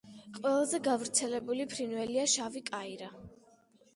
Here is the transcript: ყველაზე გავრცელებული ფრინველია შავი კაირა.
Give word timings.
ყველაზე 0.35 0.79
გავრცელებული 0.87 1.67
ფრინველია 1.75 2.25
შავი 2.37 2.65
კაირა. 2.71 3.13